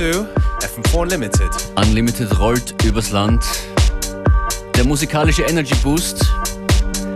to 0.00 0.26
FM4 0.60 1.02
Unlimited. 1.02 1.50
Unlimited 1.76 2.38
rollt 2.38 2.74
übers 2.84 3.10
Land. 3.10 3.44
Der 4.74 4.84
musikalische 4.84 5.42
Energy 5.42 5.74
Boost. 5.82 6.24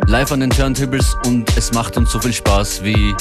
Live 0.06 0.30
an 0.32 0.40
den 0.40 0.50
Turntables 0.50 1.16
und 1.24 1.48
es 1.56 1.72
macht 1.72 1.96
uns 1.96 2.12
so 2.12 2.20
viel 2.20 2.34
Spaß 2.34 2.84
wie 2.84 3.14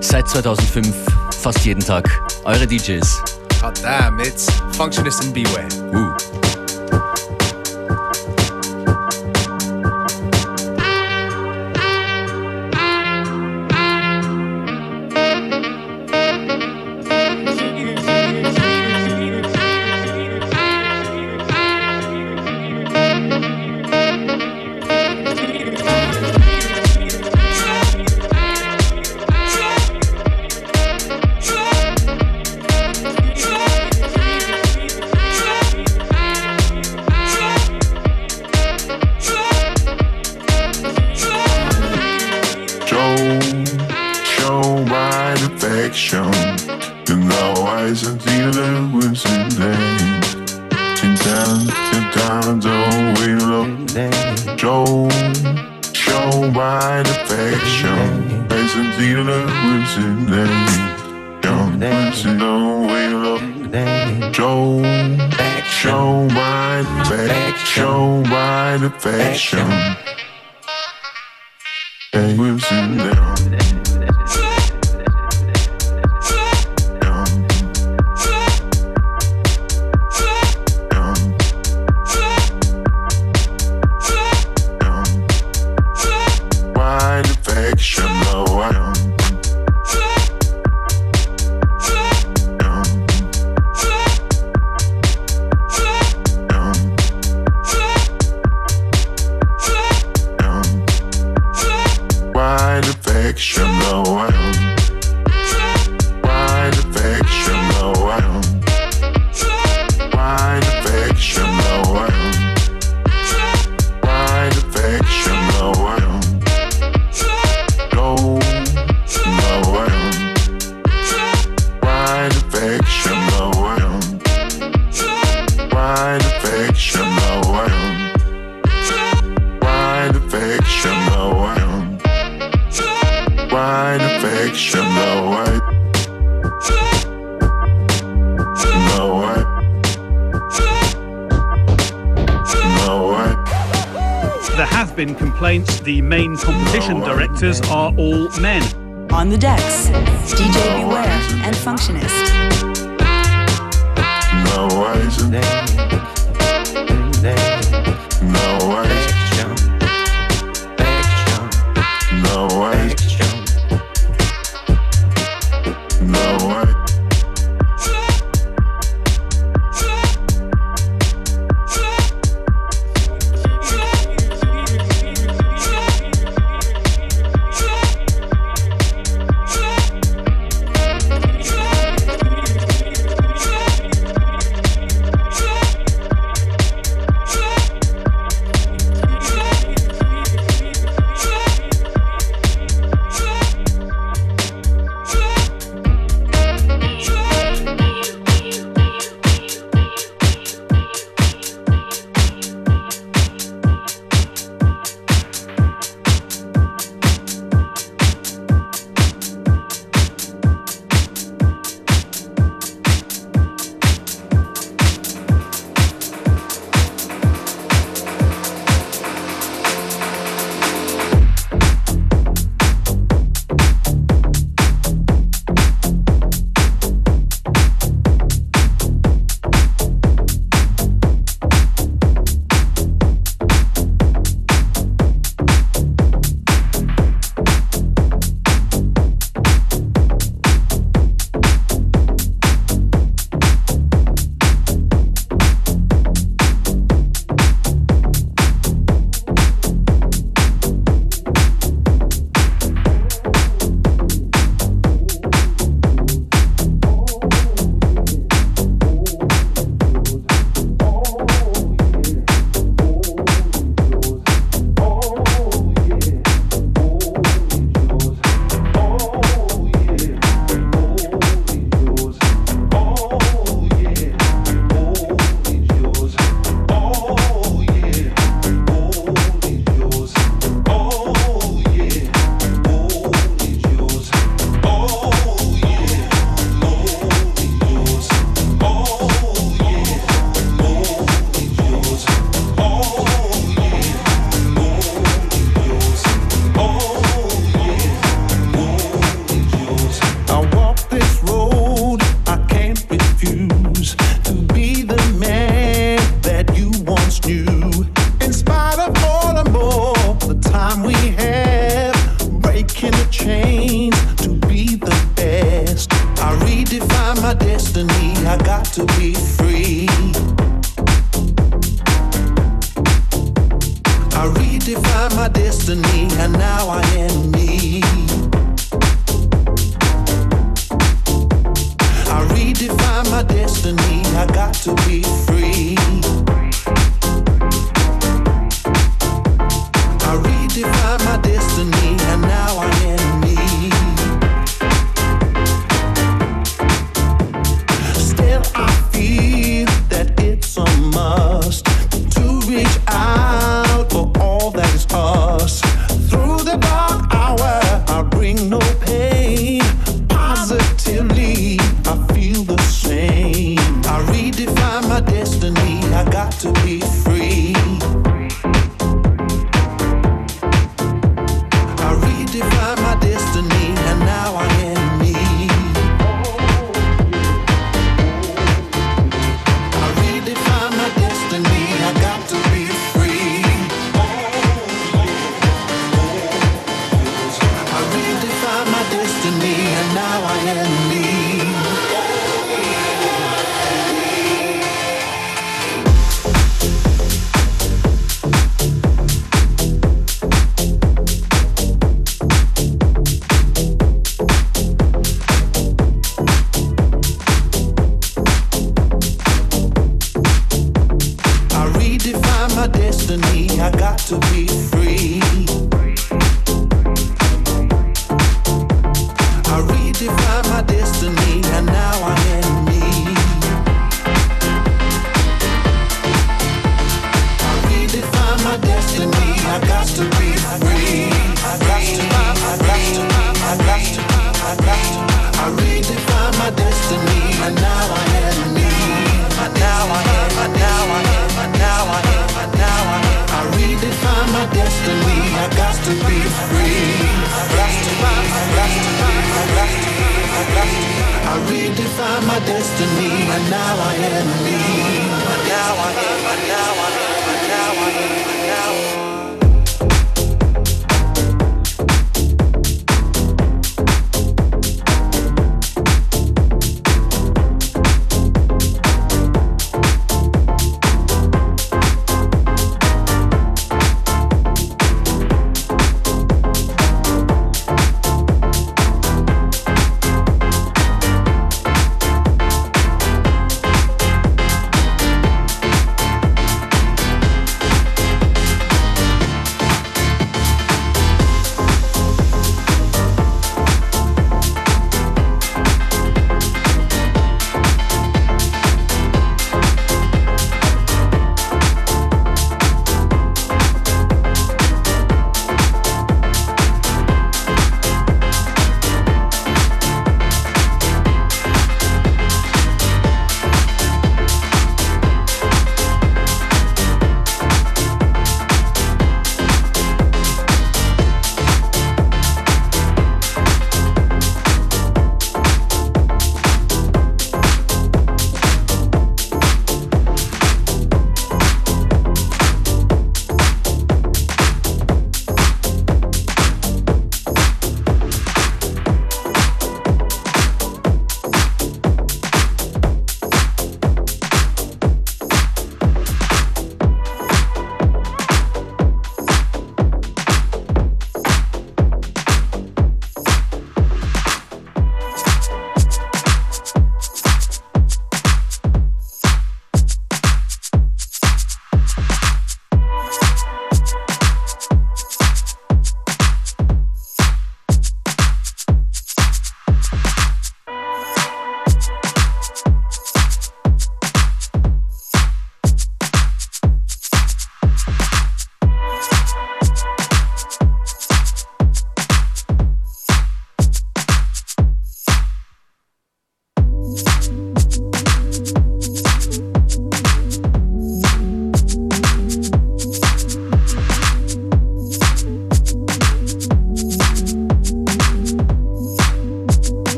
seit 0.00 0.28
2005 0.28 0.94
fast 1.36 1.64
jeden 1.64 1.84
Tag. 1.84 2.08
Eure 2.44 2.64
DJs. 2.64 3.24
God 3.60 3.72
damn, 3.82 4.20
it's 4.20 4.46
Functionist 4.70 5.20
and 5.24 5.34
Beware. 5.34 5.66
Woo. 5.92 6.31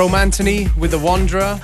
Romanthony 0.00 0.74
with 0.78 0.92
The 0.92 0.98
Wanderer. 0.98 1.60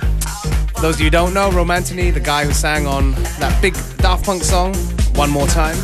Those 0.79 0.93
of 0.93 0.99
you 0.99 1.05
who 1.05 1.09
don't 1.09 1.33
know, 1.33 1.49
Romanthony, 1.49 2.13
the 2.13 2.19
guy 2.19 2.45
who 2.45 2.53
sang 2.53 2.85
on 2.85 3.13
that 3.39 3.59
big 3.63 3.73
Daft 3.97 4.25
Punk 4.25 4.43
song, 4.43 4.75
One 5.15 5.31
More 5.31 5.47
Time. 5.47 5.75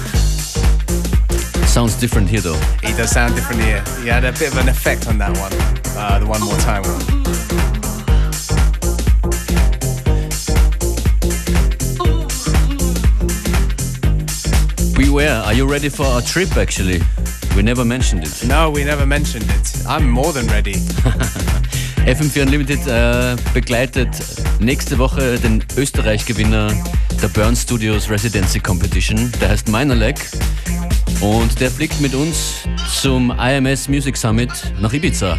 Sounds 1.65 1.99
different 1.99 2.29
here 2.29 2.41
though. 2.41 2.59
He 2.83 2.93
does 2.93 3.09
sound 3.09 3.33
different 3.33 3.63
here. 3.63 3.83
He 4.03 4.07
had 4.07 4.23
a 4.23 4.31
bit 4.33 4.51
of 4.51 4.59
an 4.59 4.69
effect 4.69 5.07
on 5.07 5.17
that 5.17 5.35
one, 5.35 5.51
uh, 5.97 6.19
the 6.19 6.27
One 6.27 6.41
More 6.41 6.55
Time 6.57 6.83
one. 6.83 7.23
Beware, 14.95 15.41
are 15.41 15.53
you 15.53 15.67
ready 15.67 15.89
for 15.89 16.05
our 16.05 16.21
trip 16.21 16.55
actually? 16.55 17.01
We 17.55 17.63
never 17.63 17.83
mentioned 17.83 18.25
it. 18.25 18.45
No, 18.45 18.69
we 18.69 18.83
never 18.83 19.07
mentioned 19.07 19.45
it. 19.47 19.87
I'm 19.87 20.07
more 20.07 20.33
than 20.33 20.45
ready. 20.45 20.75
FM4 22.05 22.41
Unlimited 22.41 22.85
äh, 22.85 23.35
begleitet 23.53 24.09
nächste 24.59 24.97
Woche 24.97 25.39
den 25.39 25.63
Österreich-Gewinner 25.77 26.73
der 27.21 27.27
Burn 27.29 27.55
Studios 27.55 28.09
Residency 28.09 28.59
Competition. 28.59 29.31
Der 29.39 29.49
heißt 29.49 29.69
Minerleg 29.69 30.17
und 31.21 31.59
der 31.61 31.71
fliegt 31.71 32.01
mit 32.01 32.13
uns 32.13 32.67
zum 33.01 33.31
IMS 33.31 33.87
Music 33.87 34.17
Summit 34.17 34.51
nach 34.81 34.91
Ibiza. 34.91 35.37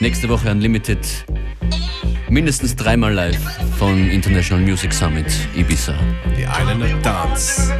Nächste 0.00 0.28
Woche 0.28 0.50
Unlimited 0.50 0.98
mindestens 2.28 2.74
dreimal 2.74 3.12
live 3.12 3.38
von 3.78 4.10
International 4.10 4.64
Music 4.64 4.92
Summit 4.92 5.26
Ibiza. 5.54 5.94
The 6.34 6.42
Island 6.42 6.82
of 6.82 7.02
Dance. 7.02 7.72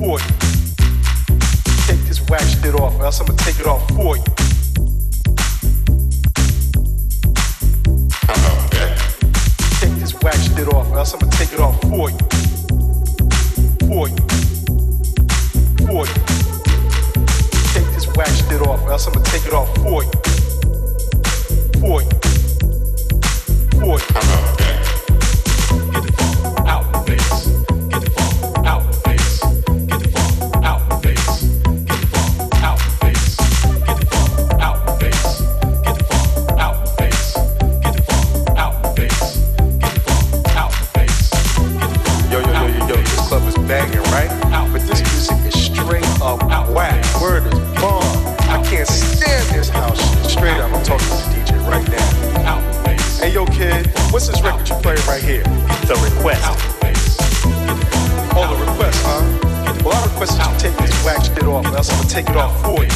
for 0.00 0.18
you. 0.18 0.26
Take 1.86 2.00
this 2.08 2.22
wax 2.30 2.58
shit 2.62 2.74
off, 2.74 2.98
or 2.98 3.04
else 3.04 3.20
I'm 3.20 3.26
gonna 3.26 3.38
take 3.38 3.60
it 3.60 3.66
off 3.66 3.86
for 3.90 4.16
you. 4.16 4.24
Take 9.80 9.94
this 10.00 10.14
wax 10.22 10.48
shit 10.48 10.68
off, 10.72 10.90
or 10.90 10.98
else 10.98 11.12
I'm 11.12 11.20
gonna 11.20 11.32
take 11.32 11.52
it 11.52 11.60
off 11.60 11.78
for 11.82 12.08
you. 12.10 12.18
For 13.88 14.08
you. 14.08 14.16
For 15.84 16.06
you. 16.08 16.14
Take 17.74 17.88
this 17.94 18.06
wax 18.16 18.38
shit 18.48 18.62
off, 18.62 18.80
or 18.82 18.92
else 18.92 19.06
I'm 19.06 19.12
gonna 19.12 19.26
take 19.26 19.44
it 19.44 19.52
off 19.52 19.68
for 19.84 20.02
you. 20.02 20.10
For 21.78 22.00
you. 22.00 22.08
For 23.78 23.98
you. 23.98 24.59
take 62.10 62.28
it 62.28 62.36
off 62.36 62.60
for 62.64 62.82
you. 62.82 62.89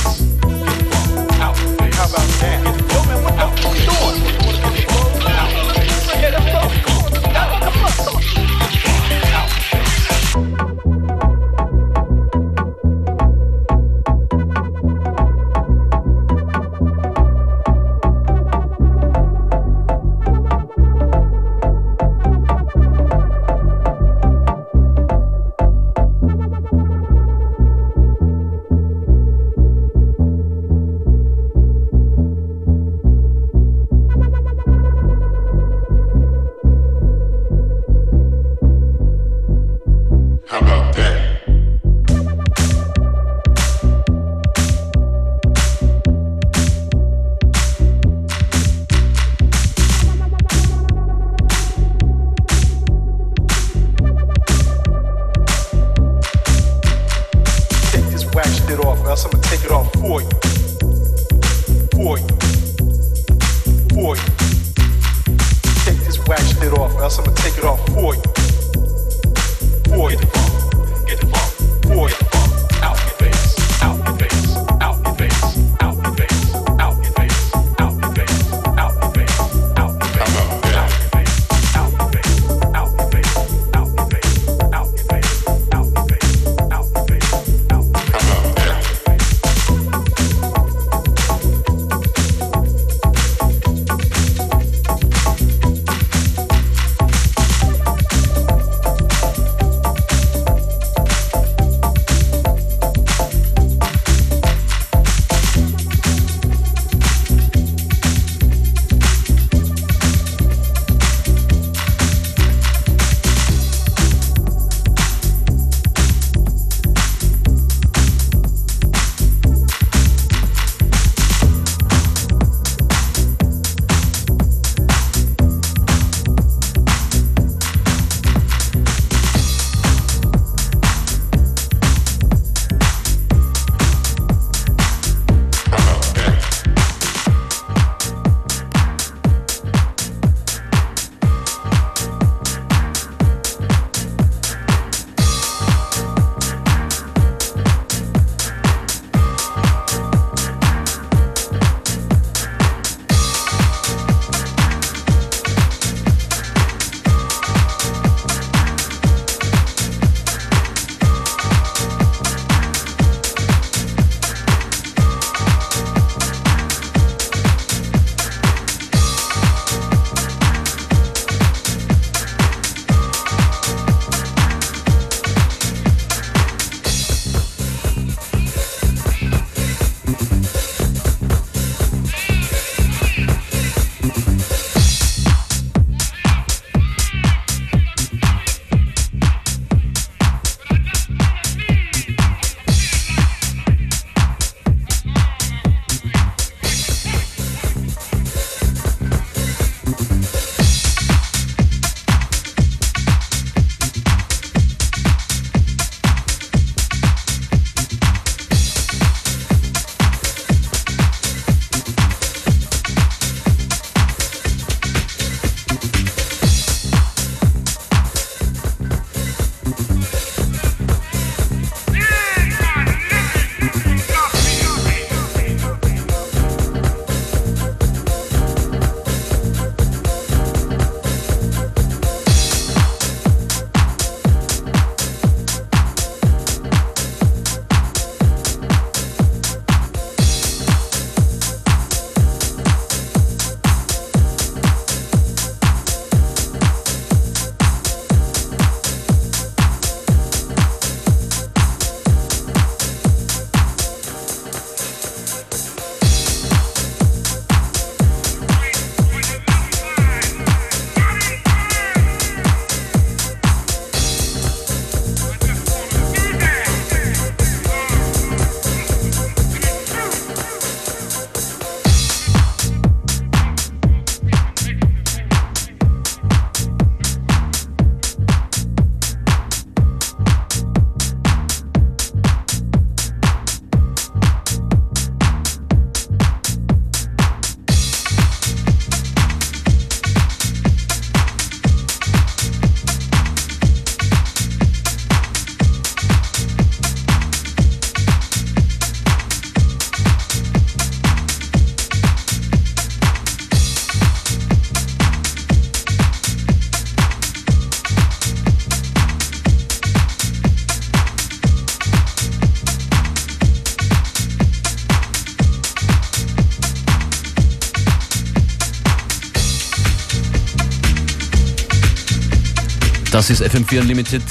Das 323.26 323.40
ist 323.40 323.54
FM4 323.54 323.80
Unlimited. 323.80 324.22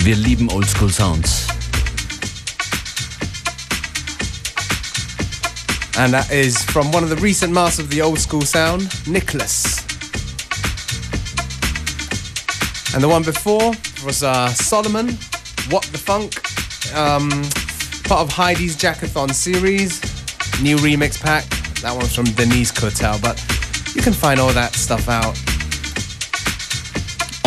Wir 0.00 0.14
lieben 0.14 0.50
Oldschool 0.50 0.92
Sounds. 0.92 1.46
And 5.96 6.12
that 6.12 6.30
is 6.30 6.62
from 6.64 6.92
one 6.92 7.02
of 7.02 7.08
the 7.08 7.16
recent 7.22 7.50
masters 7.50 7.86
of 7.86 7.90
the 7.90 8.02
old 8.02 8.18
school 8.18 8.42
sound, 8.42 8.90
Nicholas. 9.06 9.78
And 12.92 13.02
the 13.02 13.08
one 13.08 13.22
before 13.22 13.72
was 14.04 14.22
uh, 14.22 14.48
Solomon, 14.48 15.16
What 15.70 15.84
the 15.84 15.96
Funk, 15.96 16.42
um, 16.94 17.30
part 18.04 18.20
of 18.20 18.28
Heidi's 18.28 18.76
Jackathon 18.76 19.32
series, 19.32 19.98
new 20.60 20.76
remix 20.76 21.18
pack. 21.18 21.46
That 21.80 21.96
one's 21.96 22.14
from 22.14 22.26
Denise 22.26 22.70
Kotel, 22.70 23.18
but 23.22 23.42
you 23.96 24.02
can 24.02 24.12
find 24.12 24.38
all 24.38 24.52
that 24.52 24.74
stuff 24.74 25.08
out. 25.08 25.38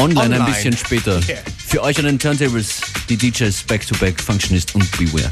Online, 0.03 0.35
ein 0.35 0.41
Online. 0.41 0.53
bisschen 0.53 0.77
später. 0.77 1.21
Yeah. 1.29 1.39
Für 1.65 1.81
euch 1.81 1.97
an 1.97 2.05
den 2.05 2.19
Turntables 2.19 2.81
die 3.07 3.15
DJs 3.15 3.63
Back-to-Back, 3.63 4.21
Functionist 4.21 4.75
und 4.75 4.91
Beware. 4.97 5.29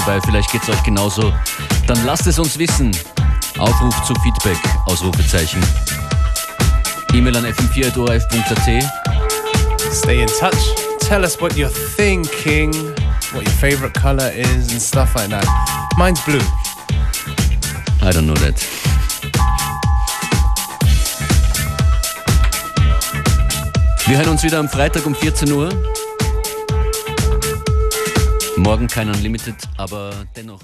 Vorbei. 0.00 0.20
Vielleicht 0.24 0.50
geht 0.50 0.62
es 0.62 0.68
euch 0.68 0.82
genauso. 0.82 1.32
Dann 1.86 2.04
lasst 2.04 2.26
es 2.26 2.38
uns 2.38 2.58
wissen. 2.58 2.90
Aufruf 3.58 4.02
zu 4.04 4.14
Feedback, 4.22 4.58
Ausrufezeichen. 4.86 5.62
E-Mail 7.12 7.36
an 7.36 7.46
fm4.orf.at. 7.46 8.84
Stay 9.92 10.22
in 10.22 10.28
touch. 10.38 10.74
Tell 11.00 11.24
us 11.24 11.40
what 11.40 11.56
you're 11.56 11.72
thinking, 11.96 12.72
what 13.32 13.42
your 13.44 13.56
favorite 13.60 13.92
color 13.94 14.30
is, 14.30 14.70
and 14.70 14.80
stuff 14.80 15.14
like 15.16 15.30
that. 15.30 15.46
Mine's 15.96 16.20
blue. 16.24 16.40
I 18.02 18.12
don't 18.12 18.26
know 18.26 18.34
that. 18.34 18.64
Wir 24.06 24.18
hören 24.18 24.30
uns 24.30 24.42
wieder 24.42 24.58
am 24.58 24.68
Freitag 24.68 25.06
um 25.06 25.14
14 25.14 25.52
Uhr. 25.52 25.68
Morgen 28.60 28.88
kein 28.88 29.08
Unlimited, 29.08 29.56
aber 29.78 30.26
dennoch. 30.36 30.60